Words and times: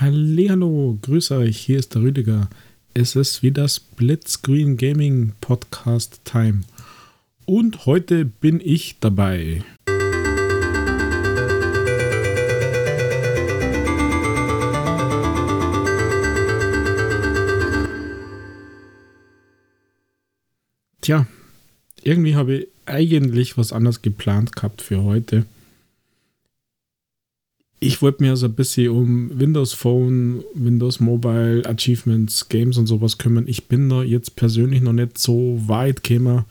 Hallo, 0.00 0.98
grüße 1.02 1.36
euch, 1.36 1.56
hier 1.56 1.78
ist 1.78 1.94
der 1.94 2.02
Rüdiger. 2.02 2.50
Es 2.94 3.14
ist 3.14 3.44
wieder 3.44 3.68
Splitscreen 3.68 4.76
Gaming 4.76 5.34
Podcast 5.40 6.20
Time. 6.24 6.62
Und 7.44 7.86
heute 7.86 8.24
bin 8.24 8.60
ich 8.60 8.96
dabei. 8.98 9.62
Tja, 21.02 21.28
irgendwie 22.02 22.34
habe 22.34 22.54
ich 22.54 22.68
eigentlich 22.86 23.56
was 23.56 23.72
anderes 23.72 24.02
geplant 24.02 24.56
gehabt 24.56 24.82
für 24.82 25.04
heute. 25.04 25.46
Ich 27.84 28.00
wollte 28.00 28.22
mir 28.22 28.34
so 28.34 28.46
ein 28.46 28.54
bisschen 28.54 28.88
um 28.88 29.38
Windows 29.38 29.74
Phone, 29.74 30.42
Windows 30.54 31.00
Mobile, 31.00 31.68
Achievements, 31.68 32.48
Games 32.48 32.78
und 32.78 32.86
sowas 32.86 33.18
kümmern. 33.18 33.46
Ich 33.46 33.68
bin 33.68 33.90
da 33.90 34.02
jetzt 34.02 34.36
persönlich 34.36 34.80
noch 34.80 34.94
nicht 34.94 35.18
so 35.18 35.60
weit 35.66 36.02
gekommen, 36.02 36.46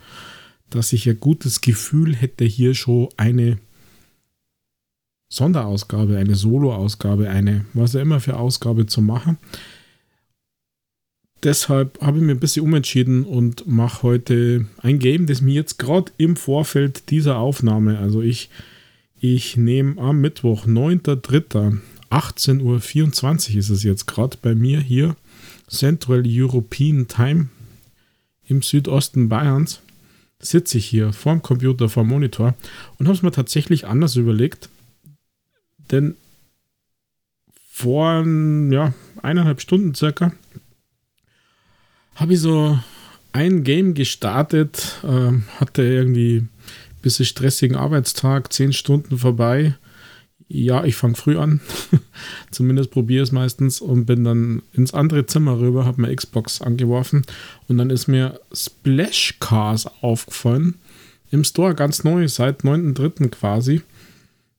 dass 0.69 0.93
ich 0.93 1.09
ein 1.09 1.19
gutes 1.19 1.61
Gefühl 1.61 2.15
hätte, 2.15 2.45
hier 2.45 2.75
schon 2.75 3.09
eine 3.17 3.57
Sonderausgabe, 5.29 6.17
eine 6.17 6.35
Solo-Ausgabe, 6.35 7.27
eine, 7.31 7.65
was 7.73 7.95
auch 7.95 8.01
immer 8.01 8.19
für 8.19 8.37
Ausgabe 8.37 8.85
zu 8.85 9.01
machen 9.01 9.39
deshalb 11.43 11.99
habe 12.01 12.17
ich 12.17 12.23
mir 12.23 12.31
ein 12.31 12.39
bisschen 12.39 12.63
umentschieden 12.63 13.25
und 13.25 13.67
mache 13.67 14.03
heute 14.03 14.65
ein 14.81 14.99
Game, 14.99 15.25
das 15.25 15.41
mir 15.41 15.53
jetzt 15.53 15.77
gerade 15.77 16.11
im 16.17 16.35
Vorfeld 16.35 17.09
dieser 17.09 17.37
Aufnahme, 17.37 17.99
also 17.99 18.21
ich, 18.21 18.49
ich 19.23 19.55
nehme 19.55 20.01
am 20.01 20.19
Mittwoch, 20.19 20.67
9.3., 20.67 21.79
18.24 22.09 23.51
Uhr 23.53 23.57
ist 23.57 23.69
es 23.69 23.83
jetzt 23.83 24.05
gerade 24.05 24.37
bei 24.41 24.53
mir 24.53 24.81
hier, 24.81 25.15
Central 25.69 26.23
European 26.27 27.07
Time 27.07 27.47
im 28.43 28.61
Südosten 28.61 29.29
Bayerns, 29.29 29.79
sitze 30.39 30.77
ich 30.77 30.87
hier 30.87 31.13
vorm 31.13 31.41
Computer, 31.41 31.87
vorm 31.87 32.09
Monitor 32.09 32.53
und 32.99 33.05
habe 33.05 33.15
es 33.15 33.23
mir 33.23 33.31
tatsächlich 33.31 33.87
anders 33.87 34.17
überlegt, 34.17 34.67
denn 35.89 36.15
vor 37.69 38.25
ja, 38.25 38.93
eineinhalb 39.21 39.61
Stunden 39.61 39.95
circa 39.95 40.33
habe 42.15 42.33
ich 42.33 42.41
so 42.41 42.77
ein 43.31 43.63
Game 43.63 43.93
gestartet, 43.93 44.99
äh, 45.03 45.31
hatte 45.61 45.81
irgendwie 45.81 46.45
bisschen 47.03 47.25
stressigen 47.25 47.77
Arbeitstag, 47.77 48.51
zehn 48.51 48.73
Stunden 48.73 49.19
vorbei. 49.19 49.75
Ja, 50.47 50.83
ich 50.83 50.95
fange 50.95 51.15
früh 51.15 51.37
an, 51.37 51.61
zumindest 52.51 52.91
probiere 52.91 53.23
es 53.23 53.31
meistens 53.31 53.79
und 53.79 54.05
bin 54.05 54.23
dann 54.23 54.61
ins 54.73 54.93
andere 54.93 55.25
Zimmer 55.25 55.59
rüber, 55.59 55.85
habe 55.85 56.01
mir 56.01 56.15
Xbox 56.15 56.61
angeworfen 56.61 57.23
und 57.67 57.77
dann 57.77 57.89
ist 57.89 58.07
mir 58.07 58.39
Splash 58.51 59.35
Cars 59.39 59.87
aufgefallen. 60.01 60.75
Im 61.31 61.43
Store 61.43 61.73
ganz 61.73 62.03
neu, 62.03 62.27
seit 62.27 62.61
9.3. 62.61 63.29
quasi. 63.29 63.81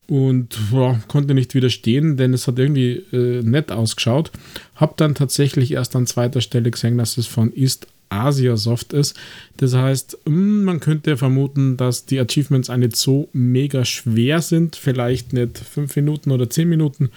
Und 0.06 0.58
boah, 0.70 1.00
konnte 1.08 1.32
nicht 1.32 1.54
widerstehen, 1.54 2.16
denn 2.16 2.34
es 2.34 2.46
hat 2.46 2.58
irgendwie 2.58 3.04
äh, 3.12 3.42
nett 3.42 3.72
ausgeschaut. 3.72 4.32
Hab 4.74 4.96
dann 4.96 5.14
tatsächlich 5.14 5.72
erst 5.72 5.96
an 5.96 6.06
zweiter 6.06 6.40
Stelle 6.40 6.70
gesehen, 6.70 6.98
dass 6.98 7.16
es 7.16 7.26
von 7.26 7.54
East 7.54 7.86
Asia 8.22 8.56
Soft 8.56 8.92
ist. 8.92 9.16
Das 9.56 9.74
heißt, 9.74 10.18
hm, 10.26 10.64
man 10.64 10.80
könnte 10.80 11.16
vermuten, 11.16 11.76
dass 11.76 12.06
die 12.06 12.20
Achievements 12.20 12.70
auch 12.70 12.76
nicht 12.76 12.96
so 12.96 13.28
mega 13.32 13.84
schwer 13.84 14.42
sind. 14.42 14.76
Vielleicht 14.76 15.32
nicht 15.32 15.58
5 15.58 15.96
Minuten 15.96 16.30
oder 16.30 16.48
10 16.48 16.68
Minuten, 16.68 17.10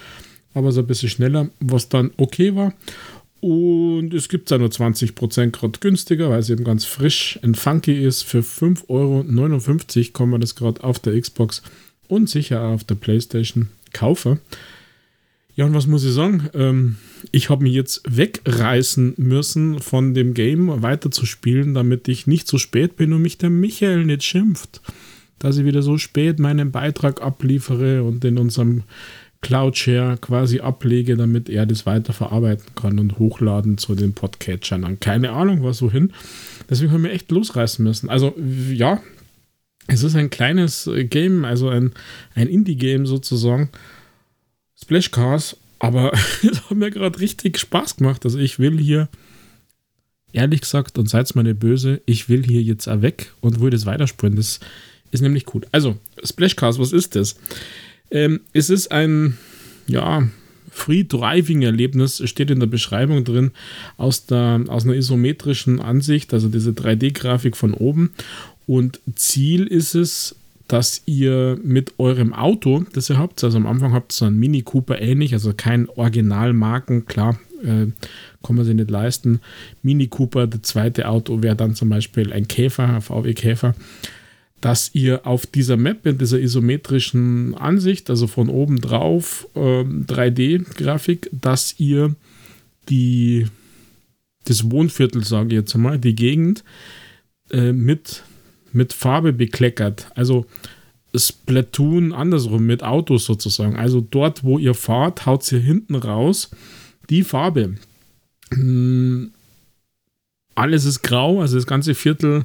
aber 0.54 0.72
so 0.72 0.81
ein 0.81 0.88
bisschen 0.88 1.09
schneller, 1.09 1.50
was 1.59 1.89
dann 1.89 2.12
okay 2.17 2.56
war. 2.56 2.73
Und 3.39 4.14
es 4.14 4.30
gibt 4.30 4.52
es 4.52 4.58
nur 4.58 4.70
20% 4.70 5.52
gerade 5.52 5.80
günstiger, 5.80 6.30
weil 6.30 6.39
es 6.39 6.50
eben 6.50 6.64
ganz 6.64 6.86
frisch 6.86 7.39
und 7.44 7.55
funky 7.55 8.04
ist. 8.04 8.23
Für 8.23 8.39
5,59 8.39 8.88
Euro 8.89 10.11
kann 10.14 10.30
man 10.30 10.42
das 10.42 10.55
gerade 10.55 10.83
auf 10.83 11.00
der 11.00 11.20
Xbox 11.20 11.61
und 12.08 12.30
sicher 12.30 12.61
auch 12.61 12.73
auf 12.73 12.83
der 12.83 12.95
PlayStation 12.95 13.70
kaufe. 13.94 14.39
Ja, 15.58 15.66
und 15.66 15.73
was 15.73 15.88
muss 15.88 16.06
ich 16.06 16.14
sagen? 16.14 16.50
Ähm, 16.54 16.98
ich 17.32 17.50
habe 17.50 17.64
mich 17.64 17.73
jetzt 17.73 18.04
wegreißen 18.08 19.16
müssen 19.18 19.80
von 19.80 20.14
dem 20.14 20.36
Game 20.36 20.84
weiter 20.84 21.10
zu 21.10 21.26
spielen, 21.26 21.73
damit 21.73 22.08
ich 22.08 22.28
nicht 22.28 22.48
so 22.48 22.60
spät 22.60 22.95
bin 22.95 23.12
und 23.12 23.23
mich 23.23 23.40
der 23.40 23.50
Michael 23.50 24.06
nicht 24.06 24.22
schimpft, 24.23 24.82
dass 25.40 25.58
ich 25.58 25.66
wieder 25.66 25.82
so 25.82 25.98
spät 25.98 26.38
meinen 26.38 26.72
Beitrag 26.72 27.23
abliefere 27.23 28.04
und 28.04 28.23
in 28.23 28.38
unserem 28.38 28.84
Cloud-Share 29.42 30.18
quasi 30.22 30.60
ablege, 30.60 31.18
damit 31.18 31.50
er 31.50 31.66
das 31.66 31.88
weiter 31.88 32.14
verarbeiten 32.14 32.76
kann 32.76 33.00
und 33.00 33.18
hochladen 33.18 33.80
zu 33.80 33.95
den 33.95 34.14
Podcatchern. 34.14 35.00
Keine 35.00 35.32
Ahnung, 35.32 35.64
was 35.64 35.80
so 35.80 35.92
hin. 35.92 36.14
Deswegen 36.70 36.92
haben 36.92 37.04
wir 37.04 37.12
echt 37.12 37.32
losreißen 37.32 37.84
müssen. 37.84 38.10
Also, 38.10 38.36
ja, 38.72 39.02
es 39.88 40.04
ist 40.04 40.16
ein 40.16 40.30
kleines 40.30 40.88
Game, 41.10 41.45
also 41.45 41.70
ein, 41.70 41.94
ein 42.36 42.48
Indie-Game 42.48 43.08
sozusagen. 43.08 43.72
Splash 44.82 45.11
Cars, 45.11 45.58
aber 45.80 46.14
es 46.43 46.70
hat 46.70 46.77
mir 46.77 46.92
gerade 46.92 47.20
richtig 47.20 47.58
Spaß 47.58 47.98
gemacht. 47.98 48.26
Also 48.26 48.38
ich 48.38 48.60
will 48.60 48.80
hier, 48.80 49.10
ehrlich 50.32 50.61
gesagt, 50.61 50.98
und 50.98 51.10
seid 51.10 51.33
mir 51.36 51.43
nicht 51.43 51.60
böse, 51.60 52.02
ich 52.05 52.30
will 52.30 52.43
hier 52.43 52.61
jetzt 52.61 52.88
auch 52.88 53.02
weg 53.02 53.33
und 53.42 53.60
will 53.60 53.70
das 53.70 53.86
weiterspielen. 53.86 54.36
Das 54.36 54.60
ist 55.11 55.21
nämlich 55.21 55.54
cool. 55.54 55.61
Also, 55.71 55.98
Splash 56.23 56.55
Cars, 56.55 56.80
was 56.80 56.92
ist 56.92 57.15
das? 57.15 57.38
Ähm, 58.11 58.42
es 58.54 58.70
ist 58.70 58.92
ein, 58.92 59.38
ja, 59.88 60.27
Free-Driving-Erlebnis, 60.71 62.21
steht 62.30 62.52
in 62.52 62.59
der 62.59 62.67
Beschreibung 62.67 63.23
drin, 63.23 63.52
aus, 63.98 64.27
der, 64.27 64.64
aus 64.67 64.86
einer 64.86 64.94
isometrischen 64.94 65.82
Ansicht, 65.82 66.33
also 66.33 66.49
diese 66.49 66.71
3D-Grafik 66.71 67.58
von 67.58 67.73
oben. 67.73 68.11
Und 68.67 68.99
Ziel 69.15 69.65
ist 69.65 69.95
es, 69.95 70.36
dass 70.67 71.02
ihr 71.05 71.60
mit 71.64 71.94
eurem 71.98 72.33
Auto, 72.33 72.86
das 72.94 73.10
ihr 73.10 73.17
habt, 73.17 73.44
also 73.44 73.58
am 73.58 73.67
Anfang 73.67 73.94
habt 73.94 74.11
ihr 74.11 74.16
so 74.16 74.26
ein 74.26 74.38
Mini 74.38 74.61
Cooper 74.64 75.02
ähnlich, 75.02 75.33
also 75.33 75.54
kein 75.55 75.88
Originalmarken, 75.89 77.05
klar, 77.05 77.39
äh, 77.64 77.88
kann 78.44 78.55
man 78.55 78.66
sich 78.66 78.76
nicht 78.76 78.92
leisten. 78.92 79.39
Mini 79.82 80.08
Cooper, 80.08 80.48
das 80.48 80.64
zweite 80.64 81.08
Auto 81.08 81.42
wäre 81.42 81.56
dann 81.56 81.76
zum 81.76 81.89
Beispiel 81.89 82.33
ein 82.33 82.48
Käfer, 82.48 82.88
ein 82.88 83.02
VW 83.02 83.33
Käfer, 83.33 83.76
dass 84.61 84.94
ihr 84.94 85.26
auf 85.26 85.45
dieser 85.45 85.77
Map 85.77 86.06
in 86.06 86.17
dieser 86.17 86.39
isometrischen 86.39 87.56
Ansicht, 87.56 88.10
also 88.10 88.27
von 88.27 88.50
oben 88.50 88.82
drauf 88.82 89.48
äh, 89.56 89.83
3D-Grafik, 89.83 91.30
dass 91.32 91.80
ihr 91.80 92.16
die 92.89 93.48
das 94.45 94.72
Wohnviertel, 94.72 95.23
sage 95.23 95.50
ich 95.50 95.54
jetzt 95.54 95.76
mal, 95.76 96.00
die 96.00 96.16
Gegend 96.16 96.64
äh, 97.52 97.73
mit 97.73 98.23
mit 98.73 98.94
Farbe 98.94 99.33
bekleckert. 99.33 100.08
Also 100.16 100.45
Splatoon 101.16 102.14
andersrum 102.14 102.66
mit 102.66 102.83
Autos 102.83 103.26
sozusagen. 103.26 103.76
Also 103.76 104.02
dort, 104.02 104.44
wo 104.44 104.58
ihr 104.58 104.73
fahrt, 104.73 105.26
haut 105.26 105.50
ihr 105.52 105.60
hinten 105.60 105.95
raus 105.95 106.52
die 107.10 107.23
Farbe. 107.23 107.76
Hm, 108.52 109.32
alles 110.56 110.86
ist 110.86 111.04
grau, 111.04 111.42
also 111.42 111.56
das 111.56 111.67
ganze 111.67 111.94
Viertel, 111.94 112.44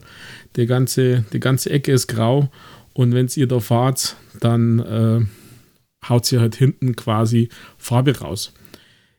die 0.56 0.66
ganze, 0.66 1.24
die 1.32 1.40
ganze 1.40 1.70
Ecke 1.70 1.92
ist 1.92 2.08
grau. 2.08 2.50
Und 2.92 3.14
wenn 3.14 3.28
ihr 3.34 3.46
da 3.46 3.60
fahrt, 3.60 4.16
dann 4.38 4.78
äh, 4.80 5.20
haut 6.08 6.30
ihr 6.30 6.40
halt 6.40 6.54
hinten 6.54 6.94
quasi 6.94 7.48
Farbe 7.78 8.18
raus. 8.18 8.52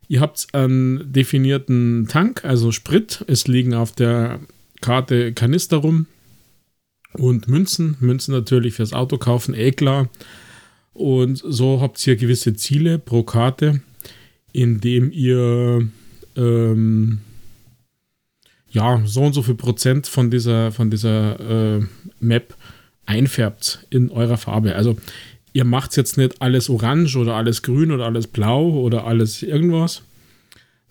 Ihr 0.08 0.22
habt 0.22 0.48
einen 0.54 1.12
definierten 1.12 2.08
Tank, 2.08 2.46
also 2.46 2.72
Sprit. 2.72 3.26
Es 3.28 3.48
liegen 3.48 3.74
auf 3.74 3.94
der 3.94 4.40
Karte 4.82 5.34
Kanister 5.34 5.78
rum 5.78 6.08
und 7.14 7.48
Münzen. 7.48 7.98
Münzen 8.00 8.34
natürlich 8.34 8.74
fürs 8.76 8.94
Auto 8.94 9.18
kaufen, 9.18 9.54
eh 9.54 9.72
klar. 9.72 10.10
Und 10.94 11.42
so 11.46 11.82
habt 11.82 12.06
ihr 12.06 12.16
gewisse 12.16 12.54
Ziele 12.54 13.00
pro 13.00 13.24
Karte, 13.24 13.82
indem 14.52 15.12
ihr 15.12 15.88
ähm, 16.36 17.20
ja 18.70 19.02
so 19.06 19.22
und 19.22 19.34
so 19.34 19.42
viel 19.42 19.56
Prozent 19.56 20.08
von 20.08 20.30
dieser, 20.30 20.72
von 20.72 20.90
dieser 20.90 21.78
äh, 21.78 21.82
Map 22.20 22.56
einfärbt 23.06 23.86
in 23.90 24.10
eurer 24.12 24.38
Farbe. 24.38 24.76
Also 24.76 24.98
ihr 25.54 25.66
macht 25.66 25.96
jetzt 25.98 26.18
nicht 26.18 26.42
alles 26.42 26.70
orange 26.70 27.18
oder 27.18 27.36
alles 27.36 27.62
grün 27.62 27.92
oder 27.92 28.06
alles 28.06 28.28
blau 28.28 28.70
oder 28.70 29.06
alles 29.06 29.44
irgendwas, 29.44 30.04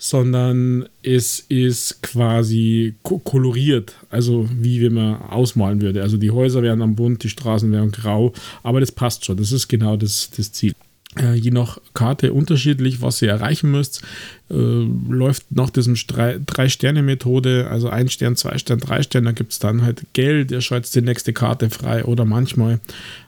sondern 0.03 0.89
es 1.05 1.45
ist 1.49 2.03
quasi 2.03 2.97
koloriert, 3.05 3.95
also 4.11 4.49
wie 4.53 4.83
wenn 4.83 4.95
man 4.95 5.23
ausmalen 5.23 5.81
würde. 5.81 6.03
Also 6.03 6.17
die 6.17 6.33
Häuser 6.33 6.61
wären 6.61 6.83
am 6.83 6.97
bunt, 6.97 7.23
die 7.23 7.29
Straßen 7.29 7.71
wären 7.71 7.93
grau, 7.93 8.33
aber 8.65 8.81
das 8.81 8.91
passt 8.91 9.25
schon, 9.25 9.37
das 9.37 9.53
ist 9.53 9.69
genau 9.69 9.97
das, 9.97 10.29
das 10.37 10.51
Ziel. 10.51 10.73
Äh, 11.17 11.35
je 11.35 11.53
nach 11.53 11.79
Karte 11.95 12.33
unterschiedlich, 12.33 13.01
was 13.01 13.23
ihr 13.23 13.29
erreichen 13.29 13.71
müsst, 13.71 14.03
äh, 14.51 14.55
läuft 14.55 15.45
nach 15.51 15.71
diesem 15.71 15.95
Drei-Sterne-Methode, 15.95 17.69
also 17.71 17.89
ein 17.89 18.09
Stern, 18.09 18.35
zwei 18.35 18.59
Stern, 18.59 18.81
drei 18.81 19.05
Sterne, 19.05 19.27
da 19.27 19.33
gibt 19.33 19.53
es 19.53 19.61
dann 19.61 19.83
halt 19.83 20.03
Geld, 20.15 20.51
ihr 20.51 20.63
schaltet 20.63 20.93
die 20.97 21.03
nächste 21.03 21.33
Karte 21.33 21.71
frei 21.71 22.05
oder 22.05 22.25
manchmal 22.25 22.81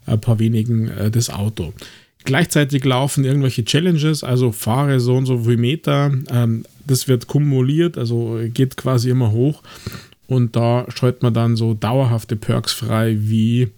ein 0.07 0.21
paar 0.21 0.41
wenigen 0.41 0.89
äh, 0.89 1.13
das 1.13 1.31
Auto. 1.31 1.73
Gleichzeitig 2.25 2.85
laufen 2.85 3.25
irgendwelche 3.25 3.65
Challenges, 3.65 4.25
also 4.25 4.51
fahre 4.51 4.99
so 4.99 5.15
und 5.15 5.27
so 5.27 5.45
viel 5.45 5.59
Meter. 5.59 6.13
Ähm, 6.31 6.65
das 6.87 7.07
wird 7.07 7.27
kumuliert, 7.27 7.99
also 7.99 8.41
geht 8.53 8.77
quasi 8.77 9.11
immer 9.11 9.31
hoch. 9.31 9.63
Und 10.27 10.57
da 10.57 10.87
scheut 10.89 11.23
man 11.23 11.35
dann 11.35 11.57
so 11.57 11.75
dauerhafte 11.75 12.37
Perks 12.37 12.73
frei, 12.73 13.17
wie 13.21 13.69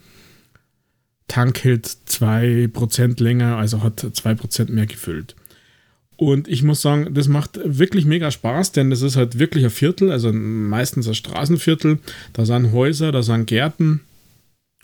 Tank 1.28 1.64
hält 1.64 1.87
2% 2.08 3.22
länger, 3.22 3.56
also 3.56 3.82
hat 3.82 4.00
2% 4.00 4.70
mehr 4.70 4.87
gefüllt. 4.87 5.34
Und 6.16 6.49
ich 6.49 6.62
muss 6.62 6.81
sagen, 6.81 7.12
das 7.12 7.28
macht 7.28 7.60
wirklich 7.62 8.06
mega 8.06 8.31
Spaß, 8.31 8.72
denn 8.72 8.90
das 8.90 9.02
ist 9.02 9.16
halt 9.16 9.38
wirklich 9.38 9.64
ein 9.64 9.70
Viertel, 9.70 10.10
also 10.10 10.32
meistens 10.32 11.08
ein 11.08 11.14
Straßenviertel. 11.14 11.99
Da 12.32 12.46
sind 12.46 12.72
Häuser, 12.72 13.12
da 13.12 13.22
sind 13.22 13.46
Gärten. 13.46 14.00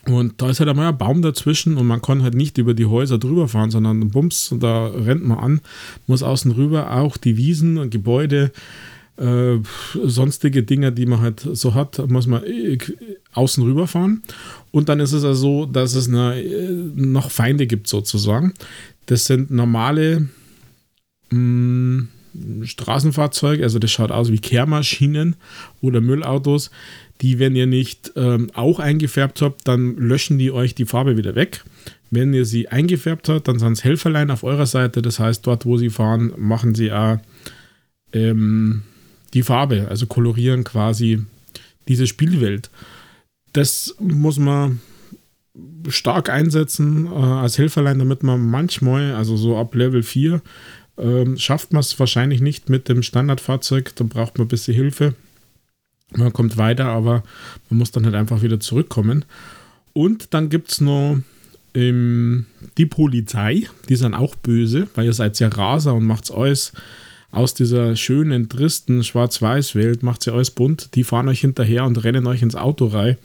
Und 0.07 0.43
da 0.43 0.51
ist 0.51 0.59
halt 0.59 0.69
einmal 0.69 0.89
ein 0.89 0.99
Baum 0.99 1.23
dazwischen 1.23 1.77
und 1.77 1.87
man 1.87 2.03
kann 2.03 2.25
halt 2.25 2.35
nicht 2.35 2.59
über 2.59 2.75
die 2.75 2.87
Häuser 2.87 3.19
drüber 3.19 3.47
fahren, 3.47 3.71
sondern 3.71 4.09
bums, 4.11 4.53
da 4.59 4.89
rennt 4.89 5.25
man 5.25 5.39
an, 5.39 5.61
muss 6.09 6.25
außen 6.25 6.51
rüber 6.51 6.93
auch 6.93 7.17
die 7.17 7.37
Wiesen 7.37 7.79
und 7.79 7.91
Gebäude, 7.91 8.51
äh, 9.17 9.59
sonstige 10.05 10.65
Dinge, 10.65 10.91
die 10.91 11.07
man 11.07 11.21
halt 11.21 11.41
so 11.53 11.75
hat, 11.75 11.99
muss 12.11 12.27
man 12.27 12.43
äh, 12.45 12.79
außen 13.33 13.63
rüber 13.63 13.87
fahren. 13.87 14.23
Und 14.73 14.89
dann 14.89 14.99
ist 14.99 15.13
es 15.13 15.23
also 15.23 15.41
so, 15.41 15.67
dass 15.67 15.95
es 15.95 16.09
eine, 16.09 16.43
äh, 16.43 16.71
noch 16.95 17.31
Feinde 17.31 17.69
gibt 17.69 17.87
sozusagen. 17.87 18.55
Das 19.07 19.27
sind 19.27 19.51
normale 19.51 20.29
mh, 21.31 21.39
mm, 21.39 22.09
Straßenfahrzeuge, 22.65 23.63
also 23.63 23.79
das 23.79 23.91
schaut 23.91 24.11
aus 24.11 24.33
wie 24.33 24.39
Kehrmaschinen 24.39 25.37
oder 25.83 26.01
Müllautos, 26.01 26.71
die, 27.23 27.39
wenn 27.39 27.55
ihr 27.55 27.67
nicht 27.67 28.13
ähm, 28.17 28.51
auch 28.53 28.81
eingefärbt 28.81 29.43
habt, 29.43 29.67
dann 29.69 29.97
löschen 29.97 30.39
die 30.39 30.51
euch 30.51 30.75
die 30.75 30.85
Farbe 30.85 31.17
wieder 31.17 31.35
weg. 31.35 31.65
Wenn 32.11 32.35
ihr 32.35 32.45
sie 32.45 32.69
eingefärbt 32.69 33.29
habt, 33.29 33.49
dann 33.49 33.59
sind 33.59 33.73
es 33.73 33.85
Helferlein 33.85 34.31
auf 34.31 34.43
eurer 34.43 34.67
Seite. 34.67 35.01
Das 35.01 35.19
heißt, 35.19 35.47
dort, 35.47 35.65
wo 35.65 35.79
sie 35.79 35.89
fahren, 35.89 36.33
machen 36.37 36.75
sie 36.75 36.93
auch 36.93 37.19
ähm, 38.13 38.83
die 39.35 39.43
Farbe, 39.43 39.87
also 39.89 40.07
kolorieren 40.07 40.65
quasi 40.65 41.21
diese 41.89 42.07
Spielwelt. 42.07 42.71
Das 43.53 43.95
muss 43.99 44.39
man 44.39 44.81
stark 45.89 46.29
einsetzen 46.29 47.07
äh, 47.07 47.11
als 47.11 47.57
Helferlein, 47.57 47.99
damit 47.99 48.23
man 48.23 48.45
manchmal, 48.45 49.15
also 49.15 49.37
so 49.37 49.57
ab 49.57 49.75
Level 49.75 50.03
4, 50.03 50.43
ähm, 50.99 51.39
schafft 51.39 51.73
man 51.73 51.81
es 51.81 51.99
wahrscheinlich 51.99 52.41
nicht 52.41 52.69
mit 52.69 52.89
dem 52.89 53.03
Standardfahrzeug, 53.03 53.95
da 53.97 54.05
braucht 54.05 54.39
man 54.39 54.47
ein 54.47 54.51
bisschen 54.51 54.75
Hilfe. 54.75 55.15
Man 56.17 56.33
kommt 56.33 56.57
weiter, 56.57 56.87
aber 56.87 57.23
man 57.71 57.79
muss 57.79 57.91
dann 57.91 58.05
halt 58.05 58.15
einfach 58.15 58.43
wieder 58.43 58.61
zurückkommen. 58.61 59.25
Und 59.93 60.35
dann 60.35 60.49
gibt 60.49 60.73
es 60.73 60.81
noch 60.81 61.19
ähm, 61.75 62.47
die 62.79 62.87
Polizei, 62.87 63.69
die 63.89 63.97
sind 63.97 64.15
auch 64.15 64.35
böse, 64.35 64.89
weil 64.95 65.07
ihr 65.07 65.13
seid 65.13 65.39
ja 65.39 65.49
Raser 65.49 65.95
und 65.95 66.05
macht 66.05 66.31
alles 66.31 66.73
aus 67.31 67.55
dieser 67.55 67.97
schönen, 67.97 68.51
tristen 68.51 69.03
Schwarz-Weiß-Welt, 69.03 70.03
macht 70.03 70.23
sie 70.23 70.33
alles 70.33 70.51
bunt. 70.51 70.95
Die 70.95 71.03
fahren 71.03 71.29
euch 71.29 71.41
hinterher 71.41 71.85
und 71.85 72.05
rennen 72.05 72.27
euch 72.27 72.43
ins 72.43 72.57
Auto 72.57 72.87
rein. 72.87 73.17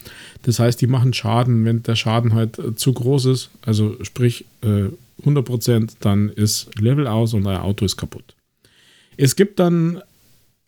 Das 0.43 0.59
heißt, 0.59 0.79
die 0.79 0.87
machen 0.87 1.13
Schaden, 1.13 1.65
wenn 1.65 1.83
der 1.83 1.95
Schaden 1.95 2.33
halt 2.33 2.57
äh, 2.57 2.73
zu 2.73 2.93
groß 2.93 3.25
ist, 3.25 3.49
also 3.61 3.97
sprich 4.03 4.45
äh, 4.61 4.85
100%, 5.25 5.95
dann 5.99 6.29
ist 6.29 6.69
Level 6.79 7.05
aus 7.05 7.33
und 7.33 7.45
euer 7.45 7.63
Auto 7.63 7.83
ist 7.83 7.97
kaputt. 7.97 8.35
Es 9.17 9.35
gibt 9.35 9.59
dann 9.59 10.01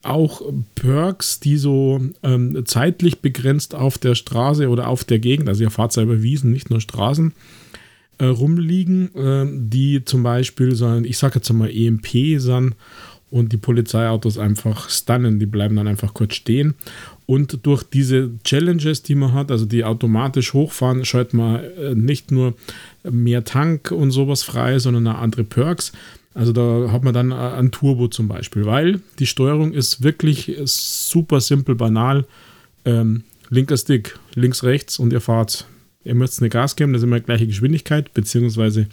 auch 0.04 0.42
Perks, 0.76 1.40
die 1.40 1.58
so 1.58 2.00
ähm, 2.24 2.64
zeitlich 2.66 3.20
begrenzt 3.20 3.76
auf 3.76 3.98
der 3.98 4.16
Straße 4.16 4.70
oder 4.70 4.88
auf 4.88 5.04
der 5.04 5.20
Gegend, 5.20 5.50
also 5.50 5.64
selber 5.90 6.24
Wiesen, 6.24 6.52
nicht 6.52 6.70
nur 6.70 6.80
Straßen, 6.80 7.34
äh, 8.20 8.26
rumliegen, 8.26 9.16
äh, 9.16 9.46
die 9.52 10.06
zum 10.06 10.24
Beispiel 10.24 10.76
so, 10.76 10.98
ich 11.00 11.18
sage 11.18 11.36
jetzt 11.36 11.52
mal 11.52 11.70
EMP 11.70 12.40
sind 12.40 12.76
und 13.32 13.52
die 13.52 13.58
Polizeiautos 13.58 14.38
einfach 14.38 14.90
stunnen, 14.90 15.40
die 15.40 15.46
bleiben 15.46 15.76
dann 15.76 15.88
einfach 15.88 16.14
kurz 16.14 16.36
stehen. 16.36 16.76
Und 17.26 17.66
durch 17.66 17.84
diese 17.84 18.32
Challenges, 18.44 19.04
die 19.04 19.16
man 19.16 19.34
hat, 19.34 19.52
also 19.52 19.66
die 19.66 19.84
automatisch 19.84 20.54
hochfahren, 20.54 21.06
schaltet 21.06 21.36
man 21.36 21.64
äh, 21.64 21.94
nicht 21.94 22.32
nur 22.32 22.56
mehr 23.04 23.44
Tank 23.44 23.92
und 23.92 24.12
sowas 24.12 24.44
frei, 24.44 24.80
sondern 24.80 25.08
auch 25.08 25.20
andere 25.20 25.44
Perks. 25.44 25.92
Also 26.34 26.54
da 26.54 26.92
hat 26.92 27.04
man 27.04 27.14
dann 27.14 27.34
ein 27.34 27.72
Turbo 27.72 28.08
zum 28.08 28.28
Beispiel, 28.28 28.66
weil 28.66 29.02
die 29.18 29.26
Steuerung 29.26 29.74
ist 29.74 30.04
wirklich 30.04 30.58
super 30.66 31.42
simpel, 31.42 31.76
banal. 31.76 32.26
Ähm, 32.86 33.24
linker 33.50 33.78
Stick, 33.78 34.18
links, 34.36 34.64
rechts 34.64 35.00
und 35.00 35.12
ihr 35.12 35.22
fahrt. 35.22 35.66
Ihr 36.04 36.16
müsst 36.16 36.40
eine 36.40 36.50
Gas 36.50 36.76
geben, 36.76 36.94
das 36.94 37.02
ist 37.02 37.08
immer 37.08 37.20
gleiche 37.20 37.48
Geschwindigkeit, 37.48 38.14
beziehungsweise 38.14 38.88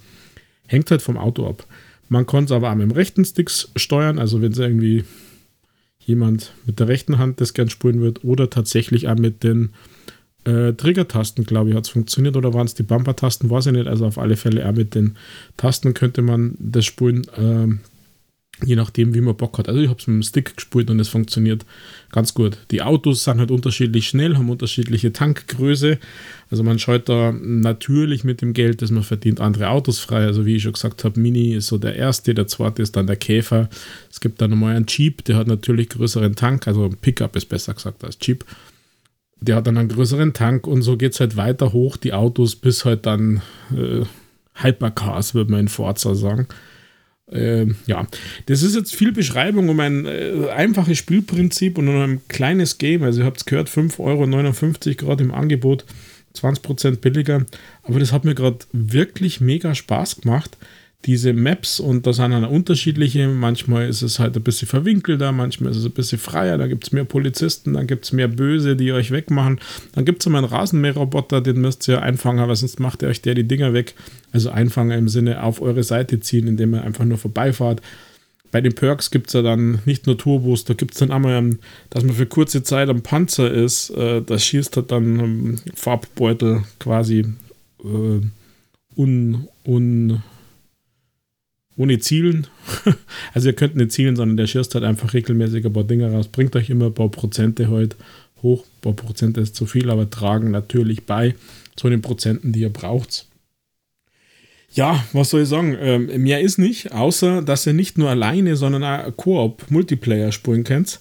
hängt 0.66 0.90
halt 0.90 1.02
vom 1.02 1.16
Auto 1.16 1.46
ab. 1.46 1.66
Man 2.08 2.26
konnte 2.26 2.52
es 2.52 2.56
aber 2.56 2.70
auch 2.70 2.74
mit 2.74 2.90
dem 2.90 2.92
rechten 2.92 3.24
Stick 3.24 3.50
steuern, 3.50 4.18
also 4.18 4.42
wenn 4.42 4.52
es 4.52 4.58
irgendwie 4.58 5.04
jemand 6.00 6.52
mit 6.66 6.78
der 6.78 6.88
rechten 6.88 7.18
Hand 7.18 7.40
das 7.40 7.52
gern 7.52 7.68
spulen 7.68 8.00
wird 8.00 8.24
oder 8.24 8.48
tatsächlich 8.48 9.08
auch 9.08 9.16
mit 9.16 9.42
den 9.42 9.70
äh, 10.46 10.72
Trigger-Tasten, 10.72 11.44
glaube 11.44 11.70
ich, 11.70 11.76
hat 11.76 11.84
es 11.84 11.90
funktioniert 11.90 12.36
oder 12.36 12.54
waren 12.54 12.66
es 12.66 12.74
die 12.74 12.82
Bumper-Tasten, 12.82 13.50
weiß 13.50 13.66
ich 13.66 13.72
nicht. 13.72 13.88
Also 13.88 14.06
auf 14.06 14.18
alle 14.18 14.36
Fälle 14.36 14.68
auch 14.68 14.72
mit 14.72 14.94
den 14.94 15.16
Tasten 15.56 15.92
könnte 15.92 16.22
man 16.22 16.54
das 16.58 16.84
spulen, 16.84 17.26
äh, 17.36 18.64
je 18.64 18.76
nachdem, 18.76 19.12
wie 19.12 19.20
man 19.20 19.36
Bock 19.36 19.58
hat. 19.58 19.68
Also 19.68 19.80
ich 19.80 19.88
habe 19.88 19.98
es 19.98 20.06
mit 20.06 20.14
dem 20.14 20.22
Stick 20.22 20.56
gespult 20.56 20.88
und 20.88 20.98
es 20.98 21.08
funktioniert 21.08 21.66
ganz 22.10 22.32
gut. 22.32 22.56
Die 22.70 22.80
Autos 22.80 23.24
sind 23.24 23.38
halt 23.38 23.50
unterschiedlich 23.50 24.08
schnell, 24.08 24.36
haben 24.36 24.48
unterschiedliche 24.48 25.12
Tankgröße. 25.12 25.98
Also 26.50 26.62
man 26.62 26.78
schaut 26.78 27.08
da 27.08 27.32
natürlich 27.32 28.24
mit 28.24 28.40
dem 28.40 28.54
Geld, 28.54 28.80
das 28.80 28.90
man 28.90 29.02
verdient, 29.02 29.40
andere 29.40 29.68
Autos 29.68 29.98
frei. 29.98 30.24
Also 30.24 30.46
wie 30.46 30.56
ich 30.56 30.62
schon 30.62 30.72
gesagt 30.72 31.04
habe, 31.04 31.20
Mini 31.20 31.54
ist 31.54 31.66
so 31.66 31.76
der 31.76 31.96
erste, 31.96 32.34
der 32.34 32.46
zweite 32.46 32.82
ist 32.82 32.96
dann 32.96 33.06
der 33.06 33.16
Käfer. 33.16 33.68
Es 34.10 34.20
gibt 34.20 34.40
dann 34.40 34.50
nochmal 34.50 34.76
einen 34.76 34.86
Jeep, 34.86 35.24
der 35.24 35.36
hat 35.36 35.48
natürlich 35.48 35.90
größeren 35.90 36.34
Tank, 36.34 36.66
also 36.66 36.88
Pickup 36.88 37.36
ist 37.36 37.46
besser 37.46 37.74
gesagt 37.74 38.04
als 38.04 38.16
Jeep 38.22 38.44
der 39.40 39.56
hat 39.56 39.66
dann 39.66 39.76
einen 39.76 39.88
größeren 39.88 40.32
Tank 40.32 40.66
und 40.66 40.82
so 40.82 40.96
geht 40.96 41.12
es 41.12 41.20
halt 41.20 41.36
weiter 41.36 41.72
hoch, 41.72 41.96
die 41.96 42.12
Autos, 42.12 42.56
bis 42.56 42.84
halt 42.84 43.06
dann 43.06 43.42
äh, 43.70 44.04
Hypercars, 44.54 45.34
würde 45.34 45.50
man 45.50 45.60
in 45.60 45.68
Forza 45.68 46.14
sagen. 46.14 46.48
Äh, 47.30 47.66
ja, 47.86 48.06
das 48.46 48.62
ist 48.62 48.76
jetzt 48.76 48.94
viel 48.94 49.12
Beschreibung 49.12 49.68
um 49.68 49.80
ein 49.80 50.06
äh, 50.06 50.48
einfaches 50.54 50.98
Spielprinzip 50.98 51.76
und 51.76 51.88
um 51.88 51.96
ein 51.96 52.20
kleines 52.28 52.78
Game. 52.78 53.02
Also, 53.02 53.20
ihr 53.20 53.26
habt 53.26 53.38
es 53.38 53.44
gehört, 53.44 53.68
5,59 53.68 53.98
Euro 54.88 54.94
gerade 54.94 55.24
im 55.24 55.34
Angebot, 55.34 55.84
20% 56.36 57.00
billiger. 57.00 57.44
Aber 57.82 57.98
das 57.98 58.12
hat 58.12 58.24
mir 58.24 58.34
gerade 58.34 58.58
wirklich 58.72 59.40
mega 59.40 59.74
Spaß 59.74 60.20
gemacht 60.22 60.56
diese 61.04 61.32
Maps 61.32 61.78
und 61.78 62.06
da 62.06 62.12
sind 62.12 62.32
dann 62.32 62.44
unterschiedliche. 62.44 63.28
Manchmal 63.28 63.88
ist 63.88 64.02
es 64.02 64.18
halt 64.18 64.36
ein 64.36 64.42
bisschen 64.42 64.66
verwinkelter, 64.66 65.30
manchmal 65.30 65.70
ist 65.70 65.78
es 65.78 65.84
ein 65.84 65.92
bisschen 65.92 66.18
freier. 66.18 66.58
Da 66.58 66.66
gibt 66.66 66.84
es 66.84 66.92
mehr 66.92 67.04
Polizisten, 67.04 67.74
dann 67.74 67.86
gibt 67.86 68.06
es 68.06 68.12
mehr 68.12 68.28
Böse, 68.28 68.74
die 68.74 68.92
euch 68.92 69.12
wegmachen. 69.12 69.60
Dann 69.92 70.04
gibt 70.04 70.22
es 70.22 70.26
immer 70.26 70.38
einen 70.38 70.48
Rasenmäherroboter, 70.48 71.40
den 71.40 71.60
müsst 71.60 71.86
ihr 71.86 72.02
einfangen, 72.02 72.46
weil 72.48 72.56
sonst 72.56 72.80
macht 72.80 73.02
ihr 73.02 73.08
euch 73.08 73.22
der 73.22 73.34
die 73.34 73.46
Dinger 73.46 73.72
weg. 73.72 73.94
Also 74.32 74.50
einfangen 74.50 74.98
im 74.98 75.08
Sinne 75.08 75.42
auf 75.42 75.62
eure 75.62 75.84
Seite 75.84 76.18
ziehen, 76.20 76.48
indem 76.48 76.74
ihr 76.74 76.82
einfach 76.82 77.04
nur 77.04 77.18
vorbeifahrt. 77.18 77.82
Bei 78.50 78.60
den 78.60 78.74
Perks 78.74 79.10
gibt 79.10 79.28
es 79.28 79.34
ja 79.34 79.42
dann 79.42 79.80
nicht 79.84 80.06
nur 80.06 80.18
Turbos, 80.18 80.64
da 80.64 80.74
gibt 80.74 80.94
es 80.94 81.00
dann 81.00 81.12
einmal, 81.12 81.58
dass 81.90 82.04
man 82.04 82.14
für 82.14 82.26
kurze 82.26 82.62
Zeit 82.62 82.88
am 82.88 83.02
Panzer 83.02 83.50
ist. 83.50 83.90
Äh, 83.90 84.22
das 84.22 84.44
schießt 84.44 84.76
halt 84.76 84.90
dann 84.90 85.60
Farbbeutel 85.74 86.64
quasi 86.78 87.26
äh, 87.84 88.20
un, 88.96 89.48
un 89.64 90.22
ohne 91.76 91.98
Zielen. 91.98 92.46
also 93.34 93.48
ihr 93.48 93.54
könnt 93.54 93.76
nicht 93.76 93.92
zielen, 93.92 94.16
sondern 94.16 94.36
der 94.36 94.46
schießt 94.46 94.74
halt 94.74 94.84
einfach 94.84 95.14
regelmäßig 95.14 95.64
ein 95.64 95.72
paar 95.72 95.84
Dinge 95.84 96.10
raus. 96.10 96.28
Bringt 96.28 96.56
euch 96.56 96.70
immer 96.70 96.86
ein 96.86 96.94
paar 96.94 97.10
Prozente 97.10 97.68
halt 97.70 97.96
hoch. 98.42 98.64
Ein 98.64 98.80
paar 98.80 98.92
Prozente 98.92 99.40
ist 99.40 99.54
zu 99.54 99.66
viel, 99.66 99.90
aber 99.90 100.08
tragen 100.08 100.50
natürlich 100.50 101.04
bei 101.04 101.34
zu 101.76 101.90
den 101.90 102.02
Prozenten, 102.02 102.52
die 102.52 102.60
ihr 102.60 102.70
braucht. 102.70 103.26
Ja, 104.72 105.04
was 105.12 105.30
soll 105.30 105.42
ich 105.42 105.48
sagen? 105.48 105.76
Ähm, 105.80 106.22
mehr 106.22 106.40
ist 106.40 106.58
nicht, 106.58 106.92
außer 106.92 107.42
dass 107.42 107.66
ihr 107.66 107.72
nicht 107.72 107.96
nur 107.98 108.10
alleine, 108.10 108.56
sondern 108.56 108.84
auch 108.84 109.16
Koop, 109.16 109.70
Multiplayer 109.70 110.32
spielen 110.32 110.64
könnt. 110.64 111.00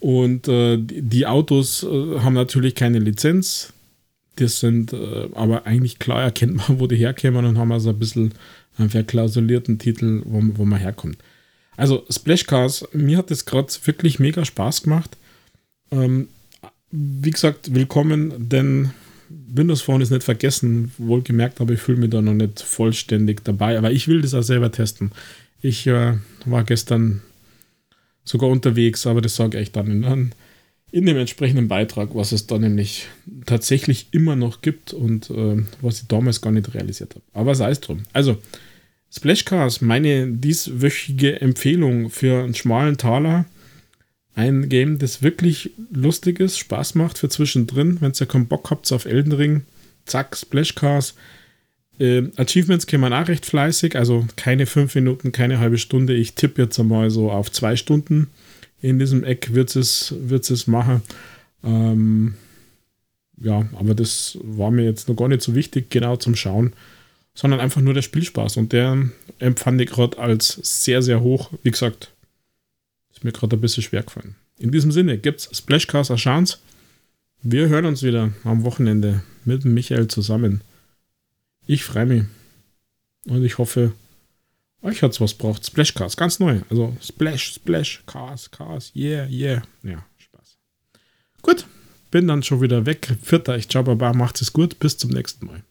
Und 0.00 0.48
äh, 0.48 0.78
die 0.80 1.26
Autos 1.26 1.84
äh, 1.84 2.18
haben 2.18 2.34
natürlich 2.34 2.74
keine 2.74 2.98
Lizenz. 2.98 3.72
Das 4.36 4.58
sind 4.58 4.92
äh, 4.92 5.28
aber 5.34 5.66
eigentlich 5.66 6.00
klar 6.00 6.22
erkennt 6.22 6.56
man, 6.56 6.80
wo 6.80 6.88
die 6.88 6.96
herkommen 6.96 7.44
und 7.44 7.58
haben 7.58 7.70
also 7.70 7.90
ein 7.90 7.98
bisschen 7.98 8.32
verklausulierten 8.76 9.78
Titel, 9.78 10.22
wo, 10.24 10.42
wo 10.56 10.64
man 10.64 10.78
herkommt. 10.78 11.18
Also 11.76 12.04
Splashcars, 12.10 12.88
mir 12.92 13.18
hat 13.18 13.30
das 13.30 13.44
gerade 13.44 13.72
wirklich 13.84 14.18
mega 14.18 14.44
Spaß 14.44 14.82
gemacht. 14.82 15.16
Ähm, 15.90 16.28
wie 16.90 17.30
gesagt, 17.30 17.74
willkommen, 17.74 18.48
denn 18.48 18.90
Windows 19.28 19.82
Phone 19.82 20.02
ist 20.02 20.10
nicht 20.10 20.22
vergessen. 20.22 20.92
Wohlgemerkt, 20.98 21.60
aber 21.60 21.72
ich 21.72 21.80
fühle 21.80 21.98
mich 21.98 22.10
da 22.10 22.20
noch 22.20 22.34
nicht 22.34 22.60
vollständig 22.60 23.44
dabei. 23.44 23.78
Aber 23.78 23.90
ich 23.90 24.08
will 24.08 24.20
das 24.20 24.34
auch 24.34 24.42
selber 24.42 24.70
testen. 24.70 25.12
Ich 25.60 25.86
äh, 25.86 26.14
war 26.44 26.64
gestern 26.64 27.22
sogar 28.24 28.50
unterwegs, 28.50 29.06
aber 29.06 29.20
das 29.20 29.36
sage 29.36 29.60
ich 29.60 29.72
dann 29.72 30.02
in, 30.02 30.32
in, 30.92 31.06
dem 31.06 31.16
entsprechenden 31.16 31.68
Beitrag, 31.68 32.14
was 32.14 32.32
es 32.32 32.46
da 32.46 32.58
nämlich 32.58 33.06
tatsächlich 33.46 34.08
immer 34.12 34.36
noch 34.36 34.60
gibt 34.60 34.92
und 34.92 35.30
äh, 35.30 35.64
was 35.80 36.02
ich 36.02 36.08
damals 36.08 36.40
gar 36.40 36.52
nicht 36.52 36.72
realisiert 36.74 37.14
habe. 37.14 37.24
Aber 37.32 37.54
sei 37.54 37.70
es 37.70 37.80
drum. 37.80 38.02
Also, 38.12 38.36
Splashcars, 39.10 39.80
meine 39.80 40.28
dieswöchige 40.28 41.40
Empfehlung 41.40 42.10
für 42.10 42.44
einen 42.44 42.54
schmalen 42.54 42.98
Taler. 42.98 43.46
Ein 44.34 44.68
Game, 44.68 44.98
das 44.98 45.22
wirklich 45.22 45.70
lustig 45.92 46.40
ist, 46.40 46.58
Spaß 46.58 46.94
macht 46.94 47.18
für 47.18 47.28
zwischendrin. 47.28 48.00
Wenn 48.00 48.12
ihr 48.18 48.26
keinen 48.26 48.46
Bock 48.46 48.70
habt 48.70 48.90
auf 48.92 49.04
Elden 49.04 49.32
Ring, 49.32 49.62
zack, 50.06 50.36
Splashcars. 50.36 51.14
Äh, 51.98 52.22
Achievements 52.36 52.86
kann 52.86 53.00
man 53.00 53.12
auch 53.12 53.28
recht 53.28 53.44
fleißig, 53.44 53.96
also 53.96 54.26
keine 54.36 54.66
fünf 54.66 54.94
Minuten, 54.94 55.32
keine 55.32 55.58
halbe 55.58 55.78
Stunde. 55.78 56.14
Ich 56.14 56.34
tippe 56.34 56.62
jetzt 56.62 56.78
einmal 56.80 57.10
so 57.10 57.30
auf 57.30 57.52
zwei 57.52 57.76
Stunden. 57.76 58.28
In 58.82 58.98
diesem 58.98 59.24
Eck 59.24 59.54
wird 59.54 59.74
es, 59.76 60.14
wird 60.18 60.50
es 60.50 60.66
machen. 60.66 61.02
Ähm, 61.64 62.34
ja, 63.38 63.66
aber 63.74 63.94
das 63.94 64.38
war 64.42 64.70
mir 64.70 64.84
jetzt 64.84 65.08
noch 65.08 65.16
gar 65.16 65.28
nicht 65.28 65.42
so 65.42 65.54
wichtig, 65.54 65.88
genau 65.88 66.16
zum 66.16 66.34
Schauen, 66.34 66.72
sondern 67.34 67.60
einfach 67.60 67.80
nur 67.80 67.94
der 67.94 68.02
Spielspaß. 68.02 68.56
Und 68.56 68.72
der 68.72 69.08
empfand 69.38 69.80
ich 69.80 69.90
gerade 69.90 70.18
als 70.18 70.58
sehr, 70.62 71.00
sehr 71.00 71.20
hoch. 71.20 71.50
Wie 71.62 71.70
gesagt, 71.70 72.12
ist 73.12 73.24
mir 73.24 73.32
gerade 73.32 73.56
ein 73.56 73.60
bisschen 73.60 73.84
schwer 73.84 74.02
gefallen. 74.02 74.34
In 74.58 74.72
diesem 74.72 74.92
Sinne 74.92 75.16
gibt 75.16 75.40
es 75.40 75.58
Splashcast 75.58 76.10
eine 76.10 76.18
Chance. 76.18 76.58
Wir 77.42 77.68
hören 77.68 77.86
uns 77.86 78.02
wieder 78.02 78.32
am 78.44 78.64
Wochenende 78.64 79.22
mit 79.44 79.64
Michael 79.64 80.08
zusammen. 80.08 80.60
Ich 81.66 81.84
freue 81.84 82.06
mich. 82.06 82.24
Und 83.26 83.44
ich 83.44 83.58
hoffe, 83.58 83.92
euch 84.82 85.02
hat 85.02 85.12
es 85.12 85.20
was 85.20 85.34
braucht. 85.34 85.64
Splashcast, 85.64 86.16
ganz 86.16 86.38
neu. 86.38 86.60
Also 86.70 86.96
Splash, 87.00 87.54
Splash, 87.54 88.02
Cars, 88.06 88.50
Cars, 88.50 88.92
yeah, 88.94 89.26
yeah. 89.26 89.62
Ja, 89.82 90.04
Spaß. 90.18 90.58
Gut, 91.42 91.66
bin 92.10 92.28
dann 92.28 92.42
schon 92.42 92.60
wieder 92.60 92.86
weg. 92.86 93.16
Vierter, 93.22 93.56
ich 93.56 93.68
ciao, 93.68 93.82
baba, 93.82 94.12
macht 94.12 94.40
es 94.40 94.52
gut. 94.52 94.78
Bis 94.78 94.98
zum 94.98 95.10
nächsten 95.10 95.46
Mal. 95.46 95.62